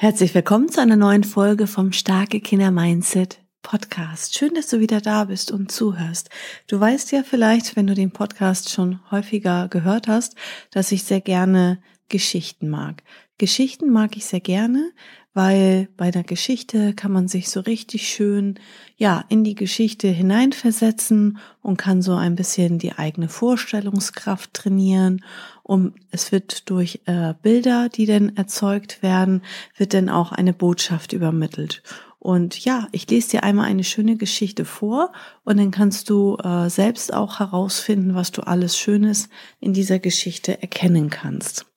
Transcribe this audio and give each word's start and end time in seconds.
Herzlich 0.00 0.32
willkommen 0.32 0.68
zu 0.68 0.80
einer 0.80 0.94
neuen 0.94 1.24
Folge 1.24 1.66
vom 1.66 1.90
Starke 1.90 2.40
Kinder 2.40 2.70
Mindset 2.70 3.40
Podcast. 3.62 4.38
Schön, 4.38 4.54
dass 4.54 4.68
du 4.68 4.78
wieder 4.78 5.00
da 5.00 5.24
bist 5.24 5.50
und 5.50 5.72
zuhörst. 5.72 6.30
Du 6.68 6.78
weißt 6.78 7.10
ja 7.10 7.24
vielleicht, 7.24 7.74
wenn 7.74 7.88
du 7.88 7.94
den 7.94 8.12
Podcast 8.12 8.70
schon 8.70 9.00
häufiger 9.10 9.66
gehört 9.66 10.06
hast, 10.06 10.36
dass 10.70 10.92
ich 10.92 11.02
sehr 11.02 11.20
gerne 11.20 11.82
Geschichten 12.08 12.68
mag. 12.68 13.02
Geschichten 13.38 13.90
mag 13.90 14.16
ich 14.16 14.26
sehr 14.26 14.40
gerne, 14.40 14.90
weil 15.32 15.88
bei 15.96 16.10
der 16.10 16.24
Geschichte 16.24 16.94
kann 16.94 17.12
man 17.12 17.28
sich 17.28 17.48
so 17.48 17.60
richtig 17.60 18.08
schön, 18.08 18.58
ja, 18.96 19.24
in 19.28 19.44
die 19.44 19.54
Geschichte 19.54 20.08
hineinversetzen 20.08 21.38
und 21.62 21.76
kann 21.76 22.02
so 22.02 22.16
ein 22.16 22.34
bisschen 22.34 22.80
die 22.80 22.94
eigene 22.94 23.28
Vorstellungskraft 23.28 24.52
trainieren. 24.52 25.24
Und 25.62 25.94
es 26.10 26.32
wird 26.32 26.68
durch 26.68 27.02
äh, 27.04 27.34
Bilder, 27.40 27.88
die 27.88 28.06
dann 28.06 28.34
erzeugt 28.36 29.00
werden, 29.00 29.42
wird 29.76 29.94
dann 29.94 30.08
auch 30.08 30.32
eine 30.32 30.52
Botschaft 30.52 31.12
übermittelt. 31.12 31.84
Und 32.18 32.64
ja, 32.64 32.88
ich 32.90 33.08
lese 33.08 33.30
dir 33.30 33.44
einmal 33.44 33.66
eine 33.66 33.84
schöne 33.84 34.16
Geschichte 34.16 34.64
vor 34.64 35.12
und 35.44 35.58
dann 35.58 35.70
kannst 35.70 36.10
du 36.10 36.36
äh, 36.42 36.68
selbst 36.68 37.14
auch 37.14 37.38
herausfinden, 37.38 38.16
was 38.16 38.32
du 38.32 38.42
alles 38.42 38.76
Schönes 38.76 39.28
in 39.60 39.72
dieser 39.72 40.00
Geschichte 40.00 40.60
erkennen 40.60 41.10
kannst. 41.10 41.67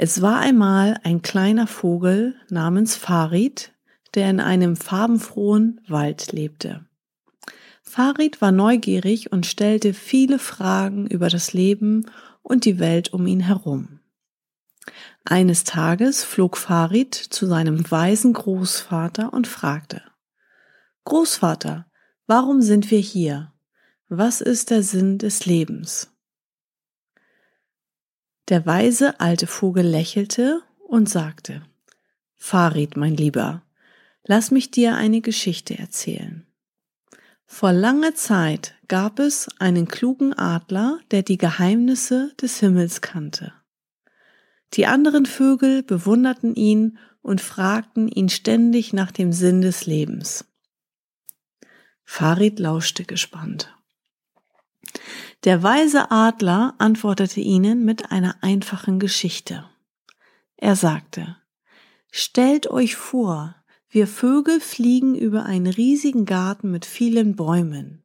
Es 0.00 0.22
war 0.22 0.38
einmal 0.38 1.00
ein 1.02 1.22
kleiner 1.22 1.66
Vogel 1.66 2.36
namens 2.50 2.94
Farid, 2.94 3.72
der 4.14 4.30
in 4.30 4.38
einem 4.38 4.76
farbenfrohen 4.76 5.80
Wald 5.88 6.30
lebte. 6.30 6.86
Farid 7.82 8.40
war 8.40 8.52
neugierig 8.52 9.32
und 9.32 9.44
stellte 9.44 9.94
viele 9.94 10.38
Fragen 10.38 11.08
über 11.08 11.28
das 11.28 11.52
Leben 11.52 12.06
und 12.42 12.64
die 12.64 12.78
Welt 12.78 13.12
um 13.12 13.26
ihn 13.26 13.40
herum. 13.40 13.98
Eines 15.24 15.64
Tages 15.64 16.22
flog 16.22 16.56
Farid 16.56 17.16
zu 17.16 17.46
seinem 17.46 17.90
weisen 17.90 18.34
Großvater 18.34 19.32
und 19.32 19.48
fragte 19.48 20.02
Großvater, 21.06 21.90
warum 22.28 22.62
sind 22.62 22.92
wir 22.92 23.00
hier? 23.00 23.52
Was 24.08 24.42
ist 24.42 24.70
der 24.70 24.84
Sinn 24.84 25.18
des 25.18 25.44
Lebens? 25.44 26.16
Der 28.48 28.64
weise 28.64 29.20
alte 29.20 29.46
Vogel 29.46 29.86
lächelte 29.86 30.62
und 30.86 31.08
sagte, 31.08 31.62
Farid, 32.34 32.96
mein 32.96 33.14
Lieber, 33.14 33.62
lass 34.24 34.50
mich 34.50 34.70
dir 34.70 34.96
eine 34.96 35.20
Geschichte 35.20 35.78
erzählen. 35.78 36.46
Vor 37.44 37.72
langer 37.72 38.14
Zeit 38.14 38.74
gab 38.88 39.18
es 39.18 39.48
einen 39.58 39.88
klugen 39.88 40.32
Adler, 40.32 40.98
der 41.10 41.22
die 41.22 41.38
Geheimnisse 41.38 42.32
des 42.40 42.60
Himmels 42.60 43.00
kannte. 43.00 43.52
Die 44.74 44.86
anderen 44.86 45.26
Vögel 45.26 45.82
bewunderten 45.82 46.54
ihn 46.54 46.98
und 47.22 47.40
fragten 47.40 48.08
ihn 48.08 48.28
ständig 48.28 48.92
nach 48.92 49.10
dem 49.10 49.32
Sinn 49.32 49.60
des 49.60 49.86
Lebens. 49.86 50.44
Farid 52.04 52.58
lauschte 52.58 53.04
gespannt. 53.04 53.74
Der 55.44 55.62
weise 55.62 56.10
Adler 56.10 56.74
antwortete 56.78 57.40
ihnen 57.40 57.84
mit 57.84 58.10
einer 58.10 58.36
einfachen 58.42 58.98
Geschichte. 58.98 59.68
Er 60.56 60.76
sagte, 60.76 61.36
Stellt 62.10 62.70
euch 62.70 62.96
vor, 62.96 63.54
wir 63.88 64.06
Vögel 64.06 64.60
fliegen 64.60 65.14
über 65.14 65.44
einen 65.44 65.66
riesigen 65.66 66.24
Garten 66.24 66.70
mit 66.70 66.84
vielen 66.84 67.36
Bäumen. 67.36 68.02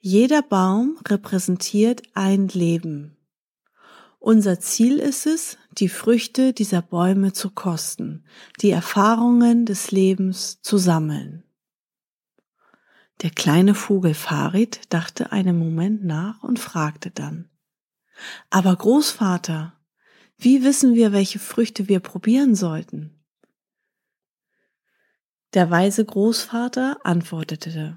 Jeder 0.00 0.42
Baum 0.42 0.98
repräsentiert 1.08 2.02
ein 2.14 2.48
Leben. 2.48 3.16
Unser 4.18 4.60
Ziel 4.60 4.98
ist 4.98 5.26
es, 5.26 5.58
die 5.72 5.88
Früchte 5.88 6.52
dieser 6.52 6.82
Bäume 6.82 7.32
zu 7.32 7.50
kosten, 7.50 8.24
die 8.60 8.70
Erfahrungen 8.70 9.66
des 9.66 9.90
Lebens 9.90 10.60
zu 10.62 10.78
sammeln. 10.78 11.43
Der 13.22 13.30
kleine 13.30 13.74
Vogel 13.74 14.14
Farid 14.14 14.80
dachte 14.90 15.32
einen 15.32 15.58
Moment 15.58 16.04
nach 16.04 16.42
und 16.42 16.58
fragte 16.58 17.10
dann, 17.10 17.48
aber 18.50 18.74
Großvater, 18.76 19.72
wie 20.36 20.62
wissen 20.62 20.94
wir, 20.94 21.12
welche 21.12 21.38
Früchte 21.38 21.88
wir 21.88 22.00
probieren 22.00 22.54
sollten? 22.54 23.24
Der 25.54 25.70
weise 25.70 26.04
Großvater 26.04 26.98
antwortete, 27.04 27.96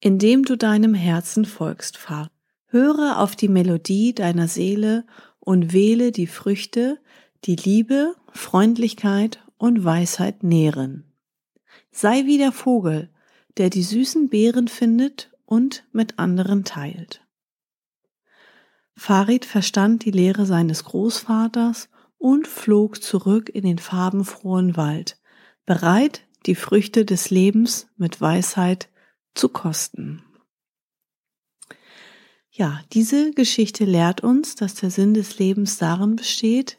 indem 0.00 0.44
du 0.44 0.56
deinem 0.56 0.94
Herzen 0.94 1.44
folgst, 1.44 1.98
Fahr. 1.98 2.30
Höre 2.66 3.20
auf 3.20 3.36
die 3.36 3.48
Melodie 3.48 4.14
deiner 4.14 4.48
Seele 4.48 5.06
und 5.38 5.72
wähle 5.72 6.10
die 6.10 6.26
Früchte, 6.26 6.98
die 7.44 7.54
Liebe, 7.54 8.16
Freundlichkeit 8.32 9.44
und 9.58 9.84
Weisheit 9.84 10.42
nähren. 10.42 11.12
Sei 11.92 12.24
wie 12.24 12.38
der 12.38 12.50
Vogel, 12.50 13.13
der 13.58 13.70
die 13.70 13.82
süßen 13.82 14.28
Beeren 14.28 14.68
findet 14.68 15.30
und 15.44 15.86
mit 15.92 16.18
anderen 16.18 16.64
teilt. 16.64 17.24
Farid 18.96 19.44
verstand 19.44 20.04
die 20.04 20.10
Lehre 20.10 20.46
seines 20.46 20.84
Großvaters 20.84 21.88
und 22.18 22.46
flog 22.46 23.02
zurück 23.02 23.48
in 23.48 23.64
den 23.64 23.78
farbenfrohen 23.78 24.76
Wald, 24.76 25.20
bereit, 25.66 26.22
die 26.46 26.54
Früchte 26.54 27.04
des 27.04 27.30
Lebens 27.30 27.88
mit 27.96 28.20
Weisheit 28.20 28.88
zu 29.34 29.48
kosten. 29.48 30.22
Ja, 32.50 32.80
diese 32.92 33.32
Geschichte 33.32 33.84
lehrt 33.84 34.22
uns, 34.22 34.54
dass 34.54 34.74
der 34.74 34.90
Sinn 34.90 35.14
des 35.14 35.38
Lebens 35.38 35.76
darin 35.78 36.14
besteht, 36.14 36.76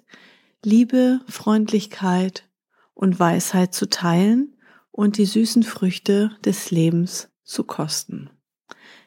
Liebe, 0.64 1.20
Freundlichkeit 1.28 2.48
und 2.94 3.20
Weisheit 3.20 3.74
zu 3.74 3.90
teilen 3.90 4.55
und 4.96 5.18
die 5.18 5.26
süßen 5.26 5.64
Früchte 5.64 6.32
des 6.46 6.72
Lebens 6.72 7.28
zu 7.44 7.66
kosten. 7.66 8.30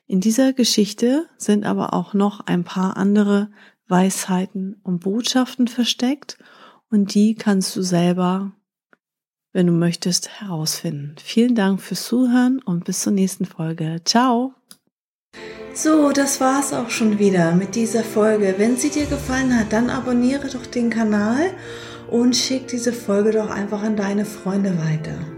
In 0.06 0.20
dieser 0.20 0.52
Geschichte 0.52 1.26
sind 1.38 1.64
aber 1.64 1.94
auch 1.94 2.12
noch 2.12 2.40
ein 2.40 2.62
paar 2.62 2.98
andere 2.98 3.50
Weisheiten 3.88 4.76
und 4.82 5.00
Botschaften 5.00 5.66
versteckt 5.66 6.36
und 6.90 7.14
die 7.14 7.34
kannst 7.34 7.74
du 7.74 7.80
selber, 7.80 8.52
wenn 9.54 9.66
du 9.66 9.72
möchtest, 9.72 10.28
herausfinden. 10.40 11.14
Vielen 11.22 11.54
Dank 11.54 11.80
fürs 11.80 12.04
Zuhören 12.04 12.60
und 12.62 12.84
bis 12.84 13.00
zur 13.00 13.14
nächsten 13.14 13.46
Folge. 13.46 14.02
Ciao! 14.04 14.52
So, 15.72 16.12
das 16.12 16.38
war's 16.38 16.74
auch 16.74 16.90
schon 16.90 17.18
wieder 17.18 17.54
mit 17.54 17.74
dieser 17.74 18.04
Folge. 18.04 18.56
Wenn 18.58 18.76
sie 18.76 18.90
dir 18.90 19.06
gefallen 19.06 19.58
hat, 19.58 19.72
dann 19.72 19.88
abonniere 19.88 20.48
doch 20.48 20.66
den 20.66 20.90
Kanal 20.90 21.50
und 22.10 22.36
schick 22.36 22.68
diese 22.68 22.92
Folge 22.92 23.30
doch 23.30 23.48
einfach 23.48 23.82
an 23.82 23.96
deine 23.96 24.26
Freunde 24.26 24.76
weiter. 24.78 25.37